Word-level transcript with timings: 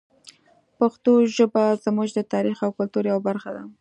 پښتو 0.77 1.11
ژبه 1.35 1.65
زموږ 1.85 2.09
د 2.13 2.19
تاریخ 2.33 2.57
او 2.65 2.71
کلتور 2.77 3.03
یوه 3.11 3.21
برخه 3.29 3.49
ده. 3.55 3.63